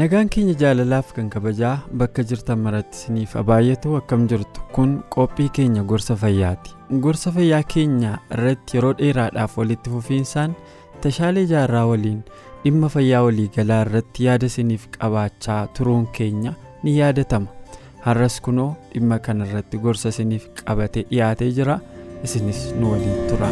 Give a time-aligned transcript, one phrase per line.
[0.00, 5.82] Nagaan keenya jaalalaaf kan kabajaa bakka jirtan maratti isiniif baay'atu akkam jirtu kun qophii keenya
[5.92, 6.74] gorsa fayyaati.
[7.04, 10.56] Gorsa fayyaa keenya irratti yeroo dheeraadhaaf walitti fufiinsaan
[11.06, 12.20] tashaalee jaarraa waliin
[12.64, 17.46] dhimma fayyaa waliigalaa irratti yaada isiniif qabaachaa turuun keenya ni yaadatama.
[18.06, 21.80] Har'as kunoo dhimma kana irratti gorsa isiniif qabatee dhiyaatee jira.
[22.24, 23.50] Isinis nu waliin tura.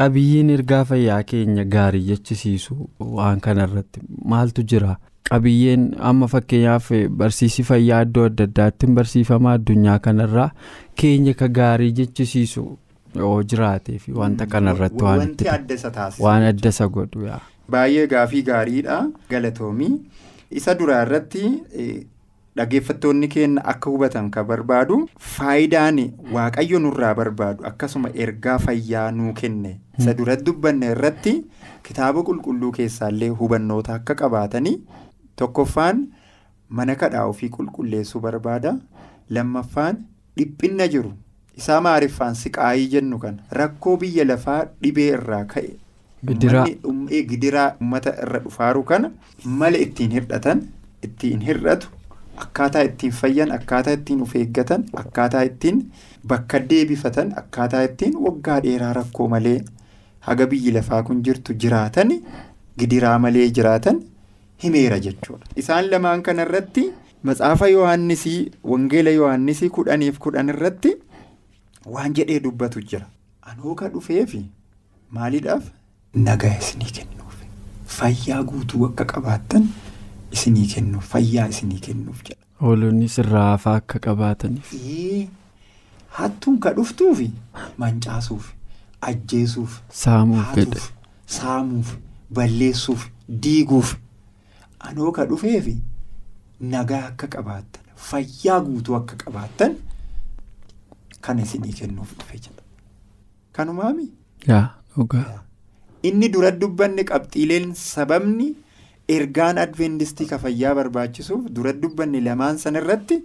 [0.00, 2.76] Qabiyyeen ergaa fayyaa keenya gaarii jechisiisu
[3.18, 4.00] waan kanarratti
[4.34, 4.96] maaltu jira?
[5.30, 6.86] Qabiyyeen amma fakkeenyaaf
[7.22, 10.48] barsiisi fayyaa iddoo adda addaatti barsiifama addunyaa kanarraa
[11.02, 12.64] keenya ka gaarii jechisiisu
[13.22, 15.04] yoo jiraatee fi wanta kanarratti
[16.26, 17.28] waan adda isa godhu
[17.74, 18.96] baay'ee gaafii gaariidha
[19.30, 19.92] galatoomii.
[20.50, 21.44] Isa duraa irratti.
[22.60, 24.96] Dhaggeeffattoonni keenya akka hubatan kan barbaadu
[25.34, 25.98] faayidaan
[26.36, 31.32] waaqayyo nurraa barbaadu akkasuma ergaa fayyaa nuu kenne isa duratti dubbanne irratti
[31.88, 34.74] kitaaba qulqulluu keessaallee hubannoota akka qabaatanii
[35.42, 36.02] tokkoffaan
[36.80, 38.74] mana kadhaa ofii qulqulleessuu barbaada
[39.36, 40.02] lammaffaan
[40.40, 41.12] dhiphinna jiru
[41.62, 45.70] isaa maariffaan siqaayii jennu kana rakkoo biyya lafaa dhibee irraa ka'e.
[47.30, 49.10] gidiraa uummata irra dhufaaru kana
[49.62, 50.60] mala ittiin hir'atan
[51.08, 51.88] ittiin hir'atu.
[52.40, 55.80] Akkaataa ittiin fayyan akkaataa ittiin of eeggatan akkaataa ittiin
[56.32, 59.58] bakka deebifatan akkaataa ittiin waggaa dheeraa rakkoo malee
[60.28, 62.14] haga biyyi lafaa kun jirtu jiraatan
[62.78, 64.00] gidiraa malee jiraatan
[64.64, 65.46] himeera jechuudha.
[65.56, 66.86] Isaan lamaan kanarratti
[67.22, 70.94] matsaafa yohannisii wangeela yohannisii kudhaniif kudhan irratti
[71.86, 73.06] waan jedhee dubbatu jira.
[73.42, 74.42] Anooka dhufeefi
[75.18, 75.64] maaliidhaaf
[76.14, 77.36] nagaa isinii kennuuf
[78.00, 79.68] fayyaa guutuu akka qabaattan.
[80.32, 82.40] Isinii kennuuf fayyaa isinii kennuuf jedha.
[82.62, 84.72] Hoolonni sirraa hafaa akka qabaataniif.
[86.18, 87.30] Hattuun ka dhuftuufi
[87.78, 88.52] mancaasuuf
[89.10, 89.80] ajjeesuuf.
[90.02, 90.80] Saamuuf jedhe.
[91.26, 91.94] Saamuuf
[92.38, 93.06] balleessuuf
[93.44, 93.94] diiguuf
[94.90, 95.76] anoo ka dhufeefi
[96.74, 99.76] nagaa akka qabaattan fayyaa guutuu akka qabaattan
[101.26, 102.62] kan isinii kennuuf dhufe jedha.
[103.52, 104.10] Kanumaami.
[104.48, 105.42] Yaa dhugaa.
[106.02, 108.54] Inni dura dubbanne qabxiileen sababni.
[109.16, 113.18] Ergaan adventistii ka fayyaa barbaachisuuf dura dubbanne lamaan san irratti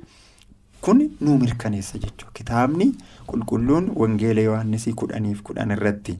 [0.88, 2.88] kun nuu mirkaneessa jechuudha kitaabni
[3.30, 6.18] qulqulluun wangeela yohannisii kudhaniif kudhan irratti.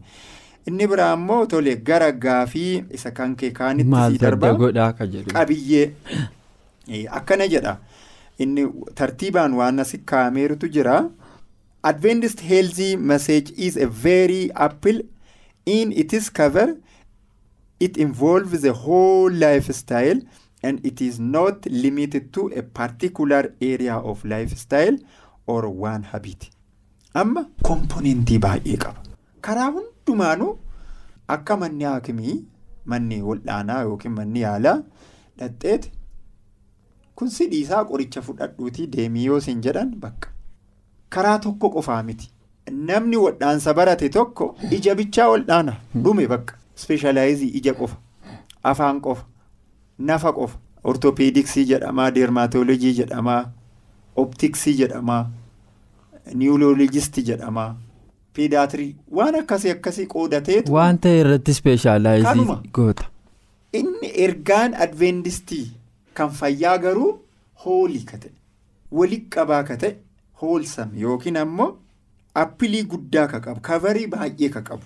[0.70, 4.54] Inni biraa immoo tole gara gaafii isa kan kee kaanitti sii darba
[5.34, 5.92] qabiyyee.
[7.20, 7.78] Akkana jedha.
[8.40, 8.66] Inni
[8.96, 10.96] tartiibaan waan asi kaa'ameerutu jira.
[11.84, 15.04] Adventist healthy message is a very apple
[15.66, 16.68] in its cover.
[17.80, 20.22] It involves the whole lifestyle
[20.64, 24.98] and it is not limited to a particular area of lifestyle
[25.48, 26.50] or one habit.
[27.14, 29.04] Amma komponentii baay'ee qaba.
[29.42, 30.58] Karaa hundumaanuu
[31.28, 32.38] akka manni haakimii
[32.94, 34.78] manni wal'aanaa yookiin manni yaalaa
[35.40, 35.92] dhadheeti
[37.16, 40.30] kun sidhiisaa qoricha fudhadhuutii deemii yoo isin jedhan bakka.
[41.10, 42.30] Karaa tokko qofaa miti.
[42.90, 45.74] Namni wal'aansa barate tokko ija bichaa wal'aana
[46.04, 46.56] dhume bakka.
[46.78, 47.98] Ispeeshalaayizii ija qofa
[48.72, 49.26] afaan qofa
[50.10, 50.58] nafa qofa
[50.92, 53.42] ortopeediksii jedhamaa deermaatoolojii jedhamaa
[54.24, 55.22] optiksii jedhamaa
[56.34, 57.76] niwuloolojistii jedhamaa
[58.34, 60.74] peedaatirii waan akkasii akkasii qoodateetu.
[60.74, 63.06] Waan ta'e irratti ispeeshaalaayizii goota.
[63.74, 65.72] Inni ergaan adventistii
[66.14, 67.12] kan fayyaa garuu
[67.66, 68.32] hoolii ka ta'e
[69.00, 69.96] walitti qabaa ka ta'e
[70.42, 71.70] hoolsam yookiin ammoo
[72.44, 74.84] appilii guddaa ka qabu kavarii baay'ee ka qabu.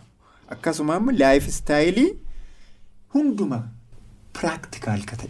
[0.55, 2.11] Akkasuma immoo laayif istaayilii
[3.15, 3.59] hunduma
[4.39, 5.29] piraktikaal ka ta'e.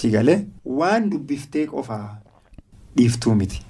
[0.00, 0.40] Sigalee
[0.80, 2.18] waan dubbiftee qofaa
[2.96, 3.62] dhiiftuu miti.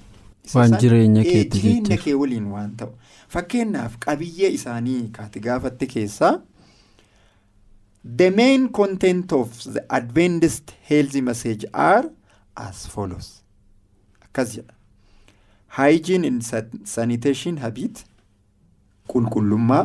[0.53, 1.97] Waan jireenya keetti jechuudha.
[2.03, 2.91] kee waliin waan ta'u.
[3.35, 6.33] Fakkeenyaaf qabiyyee isaanii kaati gaafatte keessaa
[8.17, 12.09] the main content of the adventist health message are
[12.55, 13.29] as follows
[14.25, 14.73] akkas jedha
[15.77, 16.43] hygiene and
[16.91, 18.03] sanitation habit
[19.11, 19.83] qulqullummaa.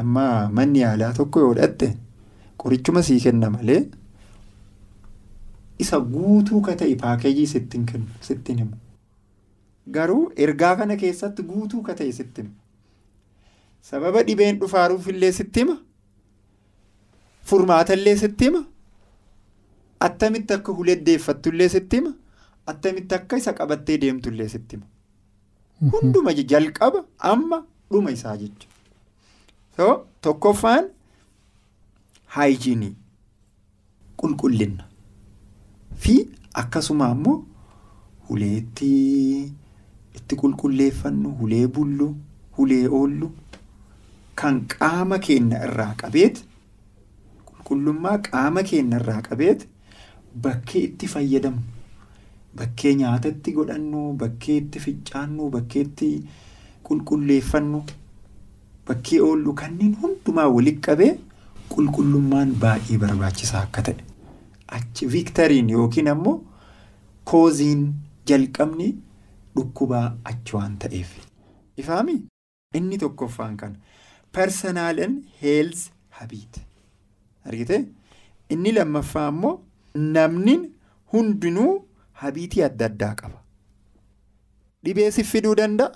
[0.00, 1.86] Amma manni yaalaa tokko yoo dhatte
[2.62, 3.80] qorichuma sii kenna malee
[5.84, 8.76] isa guutuu ka ta'e paakeejii sittiin kennu sittiin himu.
[9.94, 12.54] Garuu ergaa kana keessatti guutuu ka ta'e sitti hima
[13.90, 15.76] sababa dhibeen dhufaaruuf illee sitti hima?
[17.50, 18.62] Furmaatallee sitti hima?
[20.08, 22.12] Attamitti akka huleddeeffattu illee sitti hima?
[22.66, 24.86] Attamitti akka isa qabattee deemtu illee sitti hima
[25.80, 27.58] hunduma jalqaba amma
[27.90, 28.36] dhuma isaa
[29.76, 30.84] so tokkoffaan
[32.36, 32.94] haayijiinii
[34.20, 34.84] qulqullina
[36.02, 36.14] fi
[36.62, 37.36] akkasuma ammoo
[38.28, 38.90] huleetti
[40.18, 42.08] itti qulqulleeffannu hulee bullu
[42.58, 43.30] hulee oollu
[44.40, 46.36] kan qaama keenya irraa qabeet
[47.48, 49.66] qulqullummaa qaama keenya irraa qabeet
[50.44, 51.62] bakkee itti fayyadamnu
[52.58, 56.08] bakkee nyaatatti godhannu bakkee itti ficcaannu bakkee itti
[56.88, 57.80] qulqulleeffannu
[58.88, 61.12] bakkee oollu kanneen hundumaa walitti qabee
[61.74, 63.96] qulqullummaan baay'ee barbaachisaa akka ta'e.
[64.76, 66.36] Achi viiktariin yookiin ammoo
[67.30, 67.82] kooziin
[68.28, 68.88] jalqabni
[69.56, 71.10] dhukkubaa achi waan ta'eef.
[71.82, 72.16] Ifaami
[72.80, 73.76] inni tokkoffaan kana
[74.32, 76.60] personaalan heels habiit
[77.44, 77.84] argite?
[78.50, 79.54] Inni lammaffaa ammoo
[80.16, 80.56] namni
[81.12, 81.72] hundinuu
[82.22, 83.42] habiitii adda addaa qaba
[84.84, 85.92] dhibee si fiduu danda'a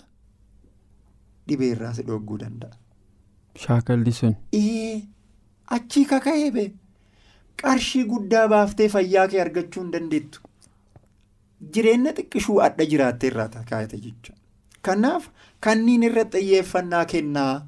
[1.49, 2.76] dhibee irraa si dhogguu danda'a.
[3.64, 4.34] Shaakalli sun.
[5.76, 6.69] achii kaka'ee bee
[7.62, 10.40] qarshii guddaa baaftee fayyaa kee argachuu hin dandeettu.
[11.75, 14.38] Jireenya xiqqishuu adda jiraattee irraa kaayate jechuudha.
[14.82, 15.28] Kanaaf
[15.66, 17.66] kanniin irratti xiyyeeffannaa kennaa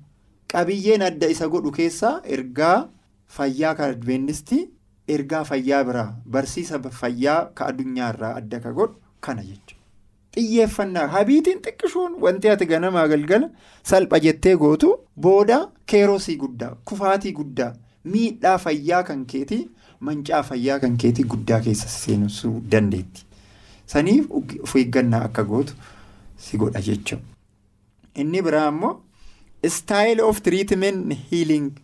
[0.52, 2.88] qabiyyeen adda isa godhu keessaa ergaa
[3.36, 4.62] fayyaa kan adventistii
[5.08, 9.80] ergaa fayyaa biraa barsiisa fayyaa ka addunyaa irraa adda ka godhu kana jechuudha.
[10.34, 13.50] Xiyyeeffannaa habiitiin xiqqishuun wanti ati ganamaa galgala
[13.90, 14.92] salpha jettee gootu
[15.26, 17.72] booda keerosii guddaa kufaatii guddaa
[18.14, 19.60] miidhaa fayyaa kan keetii
[20.08, 23.26] mancaa fayyaa kan keetii guddaa keessa seenuu dandeetti.
[23.86, 24.30] Saniif
[24.62, 25.74] of eeggannaa akka gootu
[26.36, 27.24] si godha jechuudha.
[28.14, 29.00] Inni biraa immoo
[29.68, 30.40] style of
[31.30, 31.81] healing jedha.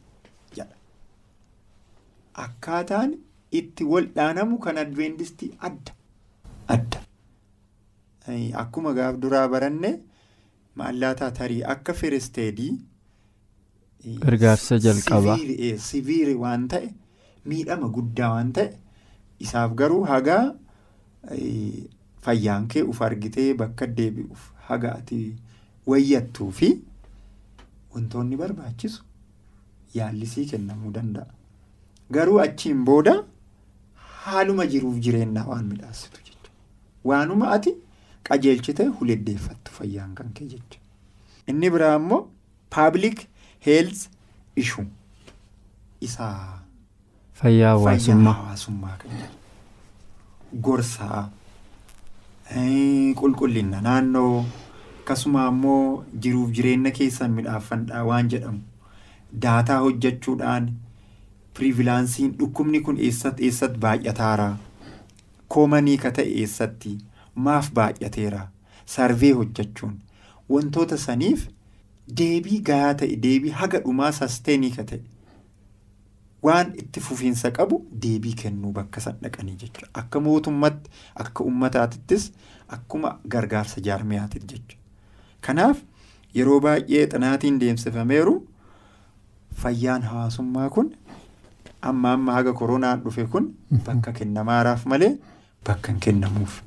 [2.44, 3.14] Akkaataan
[3.60, 5.92] itti wal'aanamu kan adventistii adda
[6.74, 7.00] adda.
[8.62, 9.90] Akkuma gaaf duraa baranne
[10.76, 12.72] maallaataa tarii akka firisteedii.
[14.24, 15.36] Gargaarsa jalqabaa.
[15.88, 16.92] Siviiri waan ta'e
[17.52, 18.68] miidhama guddaa waan ta'e
[19.46, 20.44] isaaf garuu hagaa
[22.26, 25.18] fayyaan kee uf argitee bakka deebi'uuf haga ati
[25.86, 26.68] wayyattuu fi
[27.94, 29.02] wantoonni barbaachisu
[29.98, 31.26] yaallisii kennamuu danda'a.
[32.16, 33.14] Garuu achiin booda
[34.24, 36.50] haaluma jiruuf jireenyaa waan midhaasitu jechuudha.
[37.04, 37.74] Waanuma ati
[38.28, 40.84] qajeelchitee huleddeeffattu fayyaan kan kee jechuudha.
[41.46, 42.22] Inni biraa immoo
[42.76, 43.26] paabliik
[43.66, 44.08] heels
[44.56, 44.84] ishuu
[46.00, 46.58] isaa
[47.40, 48.96] Fayyaa hawaasummaa.
[49.02, 49.10] kan
[50.66, 51.28] gorsaa
[53.20, 54.44] qulqullina naannoo
[55.00, 58.60] akkasuma ammoo jiruuf jireenya keessan midhaafannaa waan jedhamu
[59.44, 60.68] daataa hojjechuudhaan
[61.58, 64.48] pirivilaansiin dhukkubni kun eessatti eessatti baay'ataara?
[65.54, 66.96] Koomanii ka ta'e eessatti?
[67.34, 68.40] Maaf baay'ateera?
[68.86, 69.94] Sarvee hojjechuun
[70.54, 71.46] wantoota saniif
[72.20, 75.00] deebii gahaa ta'e deebii haga dhumaa sasteenii ka ta'e.
[76.42, 79.88] Waan itti fufiinsa qabu deebii kennuu bakka san dhaqanii jechuudha.
[80.02, 80.90] Akka mootummaatti
[81.24, 82.30] akka uummataatittis
[82.76, 84.78] akkuma gargaarsa jaarmiyaatiif jechuudha.
[85.40, 85.82] Kanaaf
[86.34, 88.36] yeroo baay'ee xinaatiin deemsifameeru
[89.62, 90.92] fayyaan hawaasummaa kun
[91.90, 93.46] amma amma haga koronaan dhufe kun
[93.86, 95.12] bakka kennamaaraaf malee
[95.66, 96.60] bakka hin kennamuuf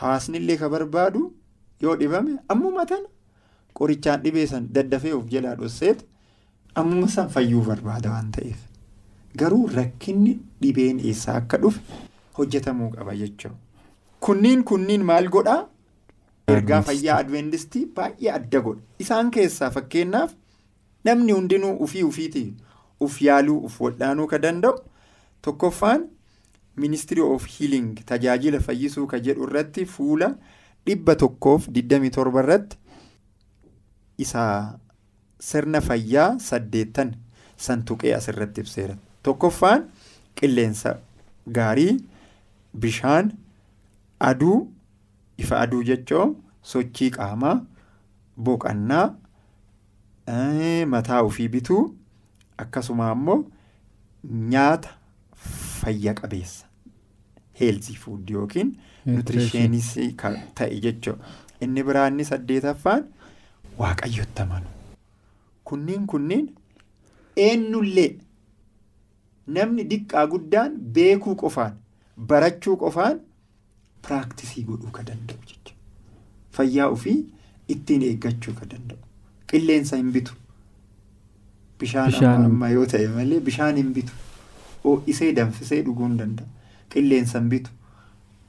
[0.00, 1.22] hawaasni illee ka barbaadu
[1.84, 3.08] yoo dhibame ammuma tana
[3.80, 6.04] qorichaan dhibee san daddafee of jalaa dhosseet
[6.82, 8.58] ammuma san fayyuu barbaada waan ta'eef
[9.42, 10.34] garuu rakkinni
[10.64, 11.80] dhibeen eessaa akka dhufe
[12.38, 13.56] hojjetamuu qaba jechuudha.
[14.20, 15.62] Kunniin kunniin maal godhaa?
[16.54, 18.80] Ergaa fayyaa adventistii baay'ee adda godha.
[19.04, 20.32] Isaan keessaa fakkeenyaaf
[21.08, 22.48] namni hundinuu ufii ufiitii
[23.00, 24.78] uf yaaluu uf wal'aanuu ka danda'u
[25.42, 26.06] tokkoffaan
[26.84, 30.28] ministry of healing tajaajila fayyisuu ka jedhu irratti fuula
[30.86, 32.76] dhibba tokkoof 27 irratti
[34.24, 34.78] isaa
[35.48, 37.14] sirna fayyaa saddeettan
[37.56, 38.96] san tuqee asirratti ibseera.
[39.22, 39.84] Tokkoffaan
[40.40, 40.96] qilleensa
[41.58, 41.96] gaarii
[42.84, 43.30] bishaan
[44.30, 44.58] aduu
[45.44, 46.34] ifa aduu jechuun
[46.72, 47.54] sochii qaamaa
[48.48, 49.06] boqannaa
[50.94, 51.82] mataa ofii bituu
[52.64, 53.38] akkasuma ammoo
[54.52, 54.90] nyaata
[55.80, 56.66] fayya qabeessa
[57.60, 58.70] heelzii fuud yookiin
[59.06, 59.90] nutirisheenis
[60.54, 61.24] ta'e jechuudha.
[61.60, 63.04] Inni biraanni saddeetaffaan
[63.78, 64.66] waaqayyotti amanu.
[65.64, 66.48] Kunniin kunniin
[67.44, 68.10] eenyullee
[69.46, 71.76] namni diqqaa guddaan beekuu qofaan
[72.32, 73.20] barachuu qofaan
[74.06, 75.74] piraaktisii godhuu ka danda'u jechuudha.
[76.58, 77.18] Fayyaa ofii
[77.74, 78.98] ittiin eeggachuu ka danda'u.
[79.50, 80.34] Qilleensa hin bitu.
[81.80, 84.12] Bishaan amma yoo ta'e malee bishaan hin bitu.
[84.84, 86.46] Ho'isee danfisee dhuguu hin danda'a.
[86.94, 87.70] Qilleensa hin bitu.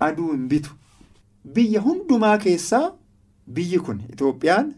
[0.07, 0.72] Aduu hin bitu.
[1.57, 2.86] Biyya hundumaa keessaa
[3.60, 4.72] biyyi kun Itoophiyaan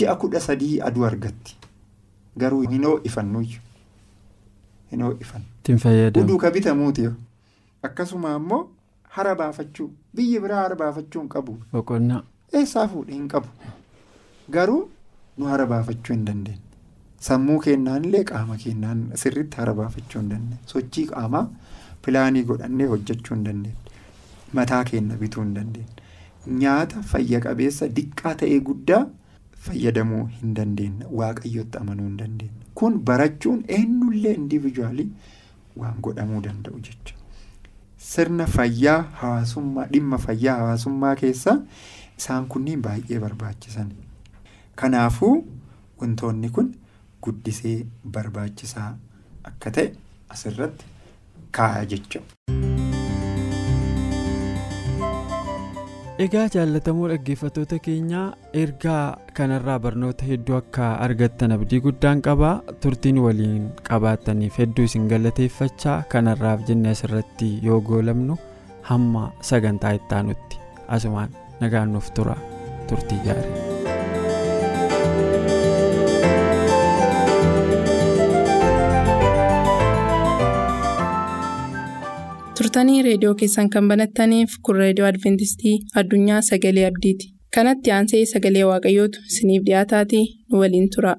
[0.00, 1.56] ji'a kudha sadii aduu argatti.
[2.38, 3.62] Garuu hin ho'ifannuyyuu.
[4.92, 5.46] Hin ho'ifannu.
[5.60, 6.24] Ittiin fayyadamu.
[6.26, 7.08] Uduu ka bitamuuti
[7.88, 8.64] akkasuma ammoo
[9.16, 11.56] hara baafachuu biyyi biraa hara baafachuu hin qabu.
[11.72, 12.22] Boqonnaa.
[12.60, 13.48] Eessaa fuudhee hin qabu.
[14.50, 14.82] Garuu
[15.38, 16.60] nu hara baafachuu hin dandeenye.
[17.28, 20.58] Sammuu keenyaan illee qaama keenyaan sirriitti hara baafachuu hin dandeenye.
[20.72, 21.44] Sochii qaamaa
[22.06, 23.76] pilaanii godhannee hojjechuu hin dandeenye.
[24.58, 25.88] Mataa keenya bituu hin dandeenye.
[26.62, 29.02] Nyaata fayya qabeessa diqqaa ta'ee guddaa
[29.68, 31.06] fayyadamuu hin dandeenye.
[31.22, 32.60] Waaqayyotti amanuu hin dandeenye.
[32.74, 35.08] Kun barachuun eenyullee indivijuwaalii
[35.84, 37.18] waan godhamuu danda'u jechuudha.
[38.10, 41.58] Sirna fayyaa hawaasummaa dhimma fayyaa hawaasummaa keessaa
[42.18, 43.92] isaan kunniin baay'ee barbaachisan.
[44.76, 45.34] Kanaafuu
[46.00, 46.74] wantoonni kun
[47.26, 47.76] guddisee
[48.16, 48.90] barbaachisaa
[49.50, 49.92] akka ta'e
[50.36, 50.84] asirratti
[51.58, 52.32] kaa'a jechuudha.
[56.24, 58.26] Egaa jaallatamoo dhaggeeffattoota keenyaa
[58.62, 62.52] ergaa kanarraa barnoota hedduu akka argattan abdii guddaan qabaa
[62.84, 68.38] turtiin waliin qabaattaniif hedduu isin galateeffachaa kanarraaf jenne asirratti yoo goolabnu
[68.92, 70.60] hamma sagantaa ittaanutti
[70.98, 72.36] asumaan nagaan nuuf tura
[72.88, 73.71] turtii gaarii.
[82.58, 89.24] Turtanii reediyoo keessan kan banattaniif kun reediyoo adventistii addunyaa sagalee abdiiti kanatti aansee sagalee waaqayyootu
[89.32, 91.14] isiniif dhiyaataatii nu waliin tura.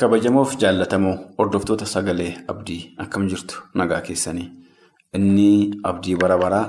[0.00, 4.46] kabajamoof jaallatamoo hordoftoota sagalee abdii akkam jirtu nagaa keessanii
[5.18, 5.48] inni
[5.90, 6.66] abdii bara baraa.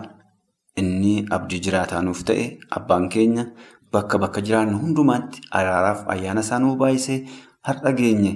[0.79, 2.43] Inni abdii jiraataa nuuf ta'e
[2.77, 3.43] abbaan keenya
[3.93, 7.17] bakka bakka jiraannu hundumaatti araaraaf ayyaana isaa nuuf baay'isee
[7.69, 8.31] har'a geenye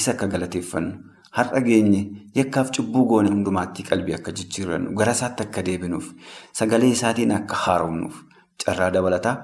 [0.00, 0.92] isa akka galateeffannu
[1.38, 2.02] har'a geenye
[2.38, 6.12] yakkaaf cubbuu goone hundumaatti qalbii akka jijjiirannu gara isaatti akka deebinuuf
[6.60, 8.22] sagalee isaatiin akka haaromnuuf
[8.64, 9.36] carraa dabalataa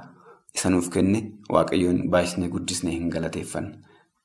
[0.54, 1.24] isa nuuf kenne
[1.56, 3.74] waaqayyoon baay'isnee guddisnee hin galateeffanna.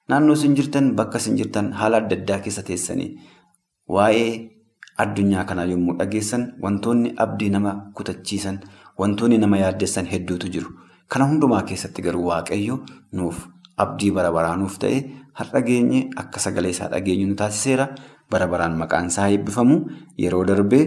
[0.09, 3.11] Naannoo isin jirtan bakka isin jirtan haala adda addaa keessa teessanii
[3.97, 4.31] waa'ee.
[4.97, 8.59] Addunyaa kanaa yommuu dhageessan wantoonni abdii nama kutachiisan
[8.99, 10.69] wantoonni nama yaaddessan hedduutu jiru.
[11.07, 12.79] Kana hundumaa keessatti garuu waaqayyo
[13.11, 13.47] nuuf
[13.77, 14.99] abdii bara baraa nuuf ta'e
[15.39, 17.87] har'a geenye akka sagalee isaa dhageenyu nu taasiseera.
[18.31, 19.79] Bara baraan maqaan isaa eebbifamu
[20.17, 20.83] yeroo darbee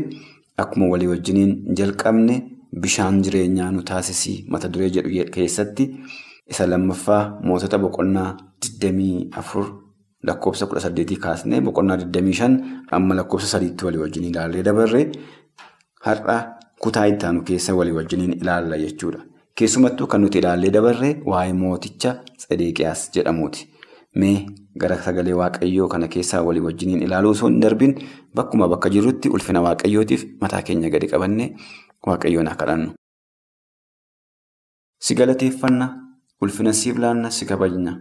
[0.58, 2.36] akkuma walii wajjiniin jalqabne
[2.82, 5.86] bishaan jireenyaa nu taasisii mata duree jedhu keessatti
[6.54, 9.85] isa lammaffaa mootota boqonnaa 24.
[10.26, 12.58] Lakkoofsa kudha saddeetii kaasnee boqonnaa 25
[12.98, 15.04] amma lakkoofsa sadiitti walii wajjin ilaallee dabarree
[16.06, 16.36] har'a
[16.82, 19.20] kutaa ittaanu keessa walii wajjiniin ilaalla jechuudha.
[19.58, 23.68] Keessumattuu kan nuti ilaallee dabarree waa'ee mooticha Tsedeeqiyaas jedhamuuti.
[24.20, 24.46] Mee
[24.80, 27.94] gara sagalee waaqayyoo kana keessaa walii wajjiniin ilaaluu osoo hin darbin
[28.34, 31.48] bakkuma bakka jirrutti ulfina waaqayyootiif mataa keenya gadi qabannee
[32.06, 32.92] waaqayyoon haa kadhannu.
[34.98, 35.88] Si galateeffanna
[36.42, 37.96] ulfina siif laanna si kabajna.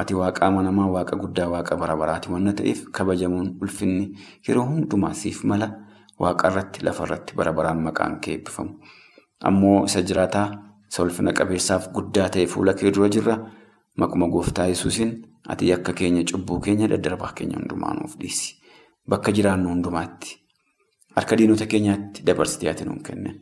[0.00, 4.04] Ati waaqa amanamaa waaqa guddaa waaqa bara baraati waan ta'eef kabajamuun ulfinni
[4.48, 5.68] yeroo hundumaa siif mala
[6.20, 8.72] waaqa irratti lafa irratti bara baraan maqaan kee eebbifamu.
[9.48, 10.48] Ammoo isa jiraataa
[10.90, 13.38] isa ulfina qabeessaaf guddaa ta'e fuula kee dura jirra
[13.96, 15.16] maquma gooftaa yesuusin
[15.48, 18.54] ati akka keenya cubbuu keenya daddarbaa keenya hundumaa nuuf dhiisi.
[19.08, 20.36] Bakka jiraannu hundumaatti
[21.16, 23.36] harka diinota keenyaatti dabarsitee ati nuun kennan.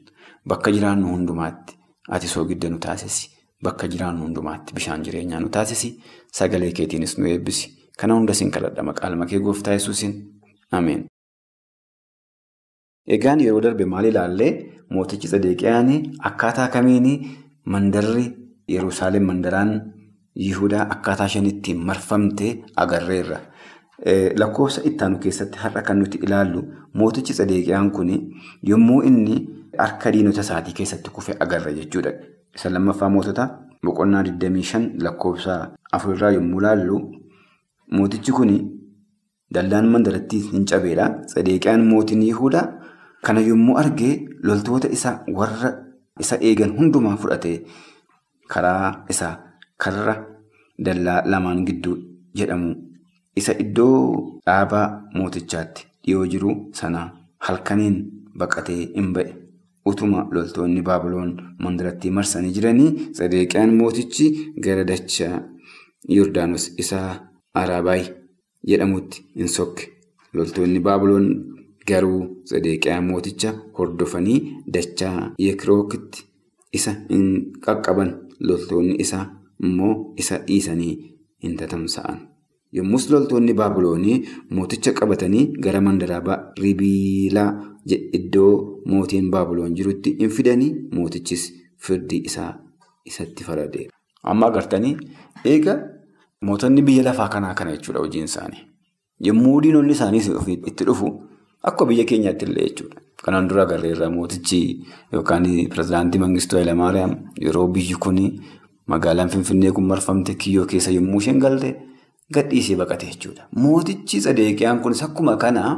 [0.49, 1.75] Bakka jiraannu hundumaatti
[2.09, 3.34] ati soogidda nu taasisi.
[3.65, 5.91] Bakka jiraannu hundumaatti bishaan jireenyaa nu taasisi.
[6.39, 7.71] Sagalee keetiinis nu eebbisi.
[7.99, 10.15] Kana hunda siin kadhadha maqaa makee gooftaa yesuusin.
[10.73, 11.05] Ameen.
[13.17, 14.53] Egaan yeroo darbe maal ilaallee
[14.91, 15.91] mootichi Tsedeqiyaan
[16.31, 17.09] akkaataa kamiin
[17.65, 18.27] mandarri
[18.69, 19.73] Yerusaalem mandaraan
[20.45, 23.39] Yihudaa akkaataa isheen ittiin marfamtee agarreerra.
[24.41, 26.63] Lakkoofsa ittaanu keessatti har'a kan nuti ilaallu
[26.95, 28.11] mootichi Tsedeqiyaan kun
[28.69, 29.37] yommuu inni
[29.79, 32.13] harka diinota isaatii keessatti kufe agarra jechuudha.
[32.57, 33.45] Isa lammaffaa mootota
[33.85, 35.55] boqonnaa 25 lakkoofsa
[35.93, 36.99] afurirraa yommuu ilaallu
[37.97, 38.53] mootichi kun
[39.55, 41.09] dallaan mandarattii hin cabeedha.
[41.27, 42.67] Tsedeqiyaan mootiin Yihudaa
[43.25, 45.69] Kana yommuu argee loltoota isaa warra
[46.21, 47.55] isa eegan hundumaa fudhatee
[48.53, 49.31] karaa isaa
[49.85, 50.15] karra
[50.87, 51.95] dallaa lamaan gidduu
[52.41, 52.75] jedhamu
[53.43, 54.85] isa iddoo dhaabaa
[55.15, 57.07] mootichaatti dhiyoo jiru sana
[57.49, 57.97] halkaniin
[58.39, 59.33] baqatee hin ba'e.
[59.91, 61.31] Utuma loltoonni Baabiloon
[61.65, 64.27] mandaratti marsanii jiranii Sedeqiyaan mootichi
[64.67, 65.43] gara dachaa
[66.17, 67.01] Yordaanos isa
[67.63, 68.03] Araabaay
[68.71, 69.89] jedhamutti hin sokke.
[70.35, 71.27] Loltoonni Baabiloon
[71.89, 74.39] garuu Sedeqiyaa mooticha hordofanii
[74.77, 76.25] dachaa Yekirookitti
[76.73, 77.27] isa hin
[77.67, 78.15] qaqqaban.
[78.41, 79.25] Loltoonni isaa
[79.63, 80.95] immoo isa dhiisanii
[81.43, 82.19] hin tatamsa'an.
[82.75, 84.17] Yommus loltoonni Baabiloonii
[84.51, 87.51] mooticha qabatanii gara mandaraa Ribiilaa
[88.19, 91.45] iddoo mootiin Baabiloon jirutti hin fidanii mootichis
[91.87, 92.51] firdii isaa
[93.05, 93.91] isatti faradeera.
[94.23, 94.97] Amma agartanii
[95.53, 95.77] eega
[96.43, 98.65] mootonni biyya lafaa kanaa kana jechuudha hojiin isaanii.
[99.27, 100.23] Yommuu diinonni isaanii
[100.67, 101.13] itti dhufu
[101.63, 103.01] akka biyya keenyaatti illee jechuudha.
[103.25, 104.61] Kanaan dura agarreerra mootichi
[105.13, 108.19] yookaan pirezidaantii Mangistuu Hayilamaariyaam yeroo biyyi kun
[108.87, 111.77] magaalaan Finfinnee kun marfamte kiyyoo keessa yommuu isheen galte
[112.37, 113.47] gadhiisee baqate jechuudha.
[113.65, 115.73] Mootichi Sadeeqiyaan kunis akkuma kanaa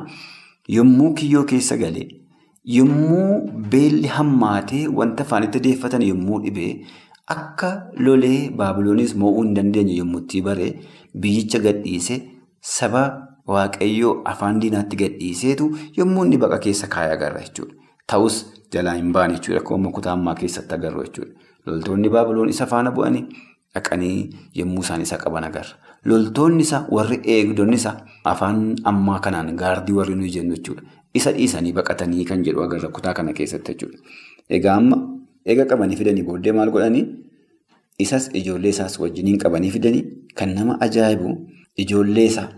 [0.76, 2.06] yommuu kiyyoo keessa galee
[2.76, 6.72] yommuu beelli hammaatee wanta afaanitti deeffatan yommuu dhibee
[7.36, 7.70] akka
[8.08, 10.68] lolee Baabiloonis mo'uu hin dandeenye yommuu itti bare
[11.24, 12.18] biyyicha gadhiise
[12.74, 13.02] saba
[13.54, 17.74] waaqayyoo afaan diinaatti gadhiiseetu yommuu inni baqa keessa kaayee agarra jechuudha.
[18.06, 18.36] Ta'us
[18.72, 19.60] jalaa hin baane jechuudha.
[19.64, 21.32] Akkuma kutaa ammaa keessatti agarru jechuudha.
[21.66, 23.24] Loltoonni Baabiloon isa faana bu'anii
[23.76, 24.18] dhaqanii
[24.60, 25.74] yommuu isaan isa qaban agarra.
[26.10, 27.96] Loltoonni isaa warri eegdonni isaa
[28.32, 28.58] afaan
[28.92, 30.82] ammaa kanaan gaardii warri nuyi jennu jechuudha.
[31.14, 33.98] Isa dhiisanii baqatanii kan jedhu agarra kutaa kana keessatti jechuudha.
[34.58, 34.98] Egaa amma
[35.46, 37.04] eega qabanii fidanii booddee maal godhanii
[38.04, 40.04] isas ijoollee isaas wajjiniin qabanii fidanii
[40.38, 41.30] kan nama ajaa'ibu
[41.84, 42.48] ijoollee isaa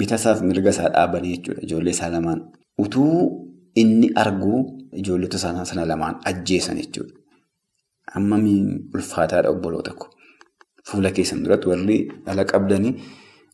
[0.00, 1.62] bitasaaf mirga isaa dhaabanii jechuudha.
[1.66, 2.40] Ijoollee isaa lamaan
[2.78, 4.58] utuu inni arguu
[5.02, 7.14] ijoollota sana lamaan ajjeesan jechuudha.
[8.14, 8.36] Amma
[8.94, 10.06] ulfaataadha obboloota ko.
[10.84, 12.94] Fuula keessan duratti warri dhala qabdanii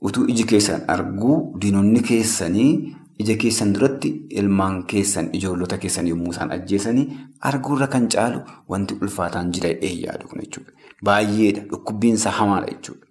[0.00, 6.52] utuu iji keessan arguu diinonni keessanii ija keessan duratti ilmaan keessan ijoollota keessan yommuu isaan
[6.56, 7.06] ajjeesanii
[7.50, 10.70] arguurra kan caalu wanti ulfaataan jira yaadu kun jechuudha.
[11.04, 11.62] Baay'eedha.
[11.70, 13.06] Dhukkubbiinsa hamaadha jechuudha.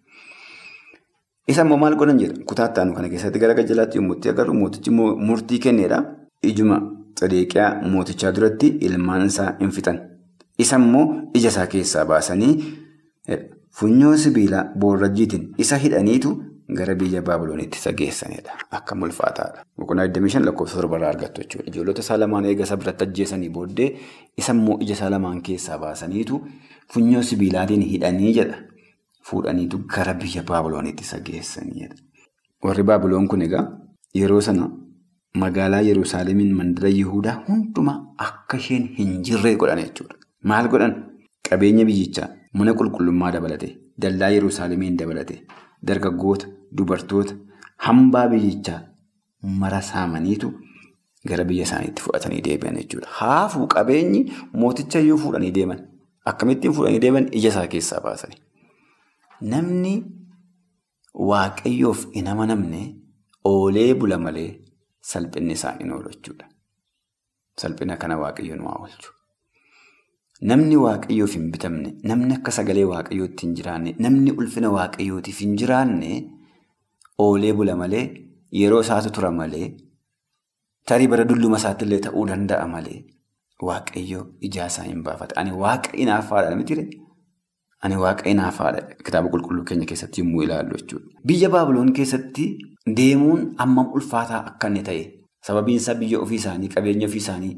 [1.48, 4.92] Isa immoo maal godhan jedha kutaatti aanu kana keessatti gara gajjalaatti yommuu itti agarru mootichi
[5.30, 6.04] murtii kenneedha.
[6.44, 6.82] Ijuma
[7.20, 10.00] Sadeeqiyaa mootichaa duratti ilmaan isaa hin fixan.
[10.60, 12.54] Isa immoo ija isaa keessaa baasanii
[13.80, 16.34] funyoo sibiilaa boorrajjiitiin isa hidhaniitu
[16.78, 18.52] gara biyya Baabiloonitti isa geessanidha.
[18.72, 19.63] Akka ulfaataadha.
[19.78, 21.70] Boqonnaa 25 lakkoofsa torbarraa argattu jechuudha.
[21.72, 23.89] Ijoollota isaa lamaan eega isa biratti ajjeesanii booddee
[24.38, 26.39] isa immoo ija isaa lamaan keessaa baasaniitu
[26.94, 28.58] funyoo sibiilaatiin hidhanii jedha.
[29.30, 31.96] Fuudhaniitu gara biyya Baabiloonitti isa geessanidha.
[32.63, 33.68] Warri Baabiloon kun egaa
[34.16, 34.70] yeroo sana
[35.38, 40.16] magaalaa Yerusaalemiin mandara Yihudaa hundumaa akka isheen hin jirre godhan jechuudha.
[40.44, 40.94] Maal godhan?
[41.50, 43.70] Qabeenya biyyichaa mana qulqullummaa dabalate,
[44.02, 45.36] dallaa Yerusaalemiin dabalate,
[45.88, 47.36] dargaggoota, dubartoota,
[47.86, 48.80] hambaa biyyichaa
[49.62, 50.52] mara saamaniitu
[51.28, 53.08] gara biyya isaaniitti fudhatanii deebi'an jechuudha.
[53.20, 54.22] Haafuu qabeenyi
[54.54, 55.80] mooticha iyyuu fuudhanii deeman.
[56.32, 58.36] Akkamittiin fuudhanii deeman ija isaa keessaa baasani.
[59.54, 59.94] Namni
[61.32, 62.84] waaqayyoof hin amanamne
[63.52, 64.50] oolee bula malee
[65.14, 66.46] salphinni isaa hin oolu jechuudha.
[67.64, 69.12] Salphina kana waaqayyo nu haa oolchu.
[70.52, 76.10] Namni waaqayyoof hin bitamne, namni akka sagalee waaqayyootti hin jiraanne, namni ulfina waaqayyootiif hin jiraanne
[77.26, 78.04] oolee bula malee,
[78.62, 79.70] yeroo isaatu tura malee,
[80.92, 83.00] tarii bara dulluma isaatti illee ta'uu danda'a malee,
[83.70, 85.40] waaqayyo ijaa isaa hin baafata.
[85.40, 86.84] Ani waaqa inaaffaadha miti
[87.84, 91.20] Ani waaqa inaaffaadha kitaaba qulqulluu keenya keessatti yommuu ilaallu jechuudha.
[91.28, 92.46] Biyya Baabiloon keessatti
[93.00, 95.02] deemuun hammam ulfaataa akka inni ta'e
[95.48, 97.52] sababiin isaa biyya ofii isaanii, qabeenya ofii isaanii,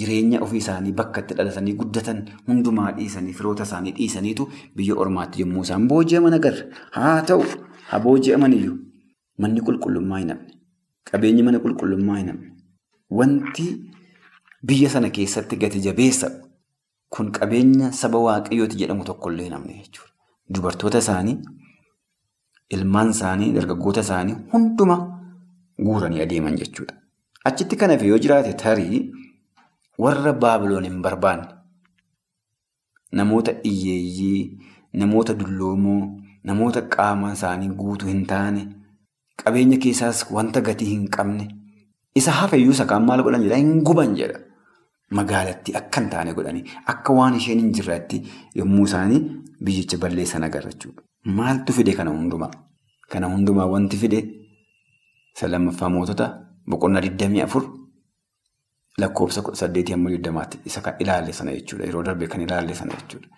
[0.00, 5.62] jireenya ofii isaanii bakka itti dhalatanii guddatan hundumaa dhiisanii firoota isaanii dhiisaniitu biyya ormaatti yommuu
[5.68, 6.64] isaan booji'aman agarra.
[6.96, 7.44] Haa ta'u
[7.90, 8.76] haa booji'aman iyyuu
[9.44, 10.52] manni qulqullummaa hin hafne,
[11.10, 12.52] qabeenyi mana qulqullummaa hin hafne,
[13.20, 13.66] wanti
[14.72, 16.30] biyya sana keessatti gati jabeessa
[17.16, 20.12] kun qabeenya saba waaqayyooti jedhamu tokkollee hin hafne jechuudha.
[20.54, 21.36] Dubartoota isaanii,
[22.76, 24.98] ilmaan isaanii, dargaggoota isaanii hundumaa
[25.86, 26.94] guuranii adeeman jechuudha.
[27.44, 29.00] Achitti kan hafe yoo jiraate tarii
[29.98, 31.46] warra Baabiloon hin barbaanne
[33.12, 34.58] namoota iyyeeyyii,
[34.92, 36.00] namoota dulloomoo,
[36.44, 38.66] namoota qaama isaanii guutuu hin taane,
[39.42, 41.46] qabeenya keessaas wanta gatii hin qabne,
[42.14, 44.38] isa hafeyyuu sakaan maal godhan jedha hin guban jedha.
[45.16, 48.22] Magaalattii akka hin taane godhanii akka waan isheen hin jirreetti
[48.60, 49.20] yommuu isaanii
[49.64, 51.02] biyyicha balleessan agarra jechuudha.
[51.24, 52.50] Maaltu fide kana hundumaa?
[53.12, 54.18] Kana hundumaa wanti fide
[55.36, 56.26] isa lammaffaa mootota
[56.70, 57.85] boqonnaa 24
[59.00, 61.84] lakkoofsa saddeetii hamma digdamaatti isa kan ilaalle sana jechuudha.
[61.84, 63.28] Yeroo darbe kan ilaalle sana jechuudha.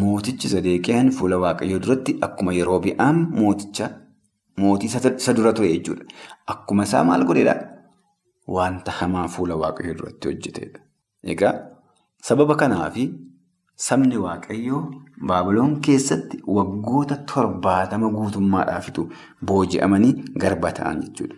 [0.00, 3.88] Mootichi Zedeqiyaan fuula Waaqayyoo duratti akkuma yeroo bi'aam mooticha
[4.56, 6.04] mootii isa dura ture jechuudha.
[6.46, 7.60] Akkuma isaa maal godheedhaa?
[8.56, 10.80] Wanta hamaa fuula Waaqayyoo duratti hojjeteedha.
[11.22, 11.54] Egaa
[12.22, 13.08] sababa kanaafi
[13.88, 14.84] sabni Waaqayyoo
[15.28, 19.08] Baabiloon keessatti waggoota torbaatama guutummaadhaafitu
[19.46, 21.36] booji'amanii garba ta'an jechuudha.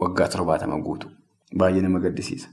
[0.00, 1.10] Waggaa torbaatama guutu.
[1.58, 2.48] Baay'ee nama gaddisiisa.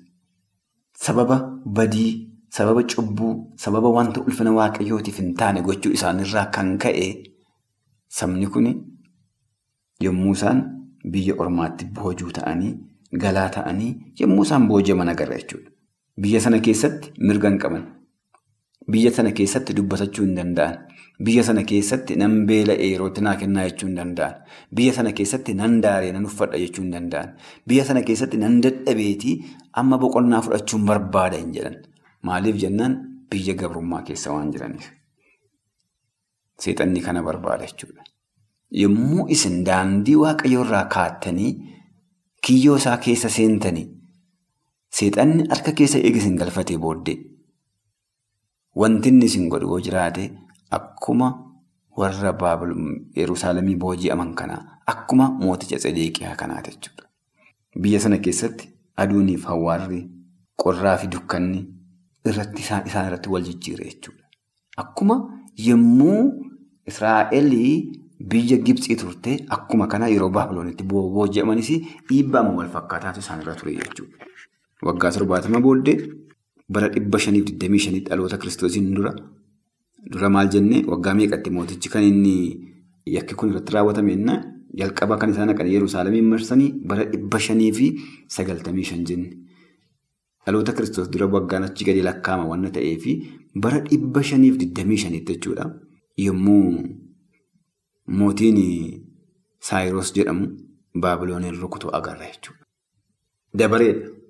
[1.02, 7.08] Sababa badii, sababa cubbuu, sababa wanta ulfina waaqayyootiif hin taane gochuu isaaniirraa kan ka'e
[8.18, 8.68] sabni kun
[10.08, 10.62] yommuu isaan
[11.16, 12.74] biyya ormaatti boojuu ta'anii,
[13.24, 15.72] galaa ta'anii yommuu isaan booji'aman agarra jechuudha.
[16.22, 17.84] Biyya sana keessatti mirga hin.
[18.92, 20.78] Biyya sana keessatti dubbatachuu hin danda'an.
[21.26, 24.34] Biyya sana keessatti nan beela'ee yerootti naa kennaa jechuu hin danda'an.
[24.76, 27.30] Biyya sana keessatti nan daaree nan uffadha jechuu hin danda'an.
[27.68, 29.36] Biyya sana keessatti nan dadhabeetii
[29.84, 31.78] amma boqonnaa fudhachuun barbaada hin jedhan.
[32.30, 32.98] Maaliif jennaan
[33.32, 34.90] biyya gabrummaa keessa waan jiraniif.
[36.60, 38.04] Seexanni kana barbaada jechuudha.
[38.82, 41.52] Yommuu isin daandii waaqayyoo irraa kaattanii
[42.48, 43.88] kiyyoo isaa keessa seentanii
[45.00, 47.18] seexanni harka keessa eegisin galfatee booddee
[48.76, 50.32] wanti inni isin godhu yoo jiraate
[50.78, 51.28] akkuma
[51.98, 52.34] warra
[53.16, 57.04] Yerusaalemii booji'aman kanaa akkuma mooticha Tsedeeqiyaa kanaati jechuudha.
[57.82, 60.02] Biyya sana keessatti aduuniif hawwaarri
[60.64, 61.60] qorraa fi dukkanni
[62.26, 64.24] irratti isaan irratti wal jijjiire jechuudha.
[64.78, 65.16] Akkuma
[65.58, 66.22] yommuu
[66.88, 67.52] Israa'el
[68.32, 71.72] biyya Gibxii turte akkuma kana yeroo Baabiloonitti booji'amanis
[72.10, 74.26] dhiibbaa wal fakkaataatu isaanirra ture jechuudha.
[74.82, 75.98] Waggaa torbaatama booddee
[76.74, 79.12] bara dhibba shaniif digdamii shanii dhaloota kiristoosiin dura
[80.12, 82.34] dura maal jennee waggaa meeqatti mootichi kan inni
[83.16, 84.40] yakki kun irratti raawwatame innaa
[84.80, 87.88] jalqaba kan isaan dhaqan Yerusaalemiin marsanii bara dhibba shanii fi
[88.36, 89.30] sagaltamii shan jenne.
[90.46, 93.04] Dhaloota kiristoos dura waggaan achi gadi lakkaa'ama waan ta'eef
[93.64, 95.66] bara dhibba shaniif digdamii shaniitti jechuudha.
[96.18, 96.88] Yommuu
[98.08, 98.60] mootiin
[99.68, 100.48] Saayiroos jedhamu
[101.02, 102.66] Baabilooniin rukutu agarra jechuudha.
[103.60, 104.21] Dabareedha.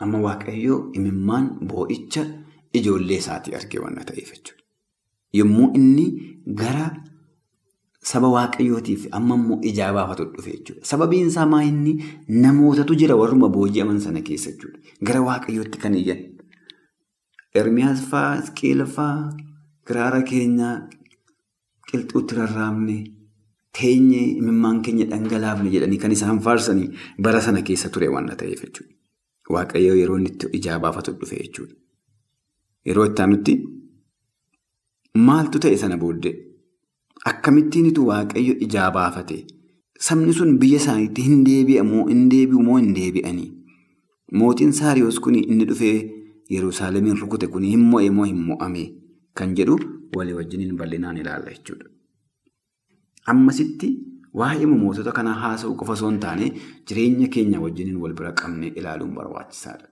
[0.00, 2.24] Amma Waaqayyoo imimmaan boo'icha
[2.74, 4.62] ijoollee isaatii argee waan ta'eef jechuudha.
[5.38, 6.06] Yommuu inni
[6.60, 6.86] gara
[8.02, 10.84] saba Waaqayyootiif amma immoo ijaa baafatu dhufe jechuudha.
[10.90, 11.94] Sababiin isaa maa inni
[12.28, 14.78] namootatu jira warruma booji'aman sana keessa jechuudha.
[15.02, 16.20] Gara Waaqayyootti kan iyyan.
[17.54, 19.30] Ermiyaas fa'aa, Isqeel fa'aa,
[19.86, 20.74] kiraara keenyaa
[21.90, 22.96] qilxuutti rarraafne,
[23.78, 26.88] teenyee imimmaan keenya dhangalaafne jedhanii kan isaan faarsanii
[27.22, 28.90] bara sana keessa ture waan ta'eef jechuudha.
[29.52, 31.74] Waaqayyoo yeroo itti ijaa baafatu dhufe jechuudha.
[32.88, 33.54] Yeroo itti aanutti
[35.26, 36.34] maaltu ta'e sana booddee
[37.30, 39.36] akkamittiinitu waaqayyo ijaa baafate
[40.06, 43.50] sabni sun biyya isaaniitti hin deebi'amoo hin deebi'u moo hin deebi'anii
[44.40, 45.94] mootiin saariyoos kun inni dhufee
[46.56, 48.82] yerusaalemiin rukute kun hin mo'e hin mo'ame
[49.40, 49.76] kan jedhu
[50.16, 51.86] walii wajjiniin bal'inaan ilaalla jechuudha.
[53.32, 53.88] Ammasitti
[54.40, 56.46] waa'ee mootota kanaa haasa'u qofa osoo hin taane
[56.88, 59.86] jireenya keenya wajjiniin wal bira qabnee ilaaluun barbaachisaadha.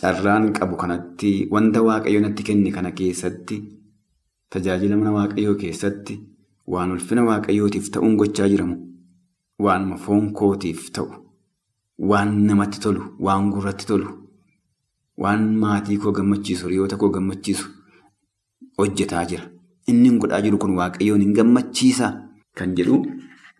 [0.00, 3.56] Carraan qabu kanatti wanta waaqayyo natti kenne kana keessatti
[4.56, 6.14] tajaajila mana waaqayyoo keessatti
[6.74, 8.76] waan ulfina waaqayyootiif ta'uun gochaa jiramu
[9.66, 11.08] waanuma foon kootiif ta'u
[12.10, 14.08] waan namatti tolu waan gurratti tolu
[15.24, 17.68] waan maatii koo gammachiisu hiriyoota koo gammachiisu
[18.78, 19.44] hojjetaa jira.
[19.88, 22.08] Inni godhaa jiru kun waaqayyoon hin gammachiisa
[22.58, 22.96] kan jedhu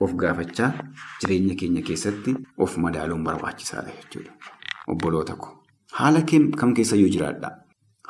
[0.01, 0.71] of gaafachaa
[1.21, 4.33] jireenya keenya keessatti of madaaluun barbaachisaadha jechuudha.
[4.93, 5.49] Obboloota ko
[5.99, 6.23] haala
[6.61, 7.51] kam keessa yoo jiraadha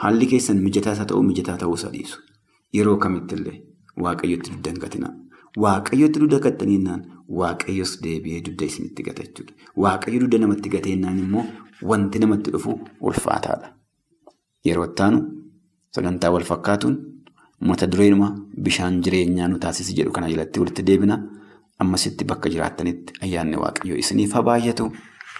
[0.04, 2.18] haalli keessan mijataa isa ta'u mijataa ta'uu isa dhiisu
[2.78, 3.56] yeroo kamittillee
[4.06, 5.08] waaqayyotti dudda hin gatina.
[5.62, 7.02] Waaqayyotti dudda gattaniinnaan
[7.40, 9.52] waaqayyos deebi'ee dudda isinitti gata jechuudha.
[9.82, 11.44] Waaqayyo dudda namatti gateennaan immoo
[11.90, 13.68] wanti namatti dhufu ulfaataadha.
[14.66, 15.20] Yeroo ittaanu
[15.98, 16.96] sagantaa wal fakkaatuun
[17.70, 18.28] mata dureenuma
[18.66, 21.16] bishaan jireenyaa nu taasisi jedhu kana jalatti walitti deebina.
[21.82, 24.84] Ammasitti bakka jiraattanitti ayyaanni waaqayyoo isiniif haa baay'atu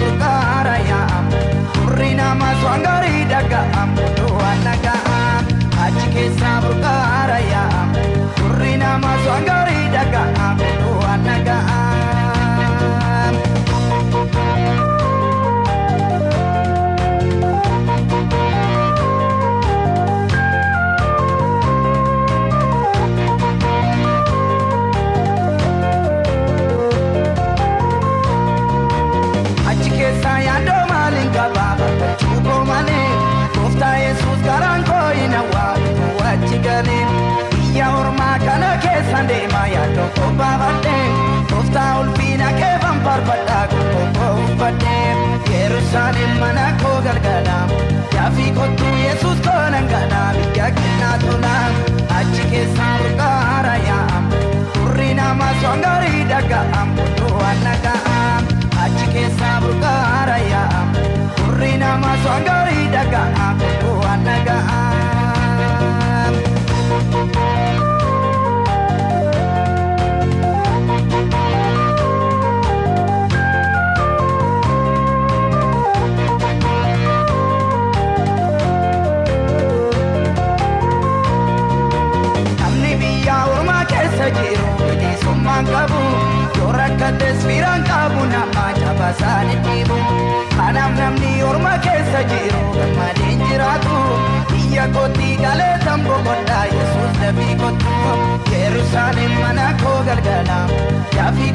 [0.00, 0.47] verdad.
[62.28, 62.57] Sangha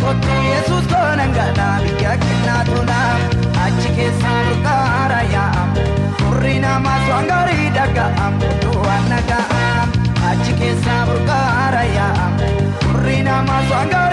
[0.04, 3.02] kottu yesus toonan gadhaa biyya kennaa tola
[3.66, 5.84] achi keessaa murtaara yaa'amu
[6.22, 9.94] furrii namaas waan gaarii dhaga'amu duwwaan naga'amu
[10.32, 12.52] achi keessaa murtaara yaa'amu
[12.84, 14.13] furrii namaas waan gaarii.